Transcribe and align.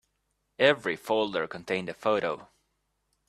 Every 0.57 0.95
folder 0.95 1.47
contained 1.47 1.87
a 1.87 1.93
photo. 1.93 2.49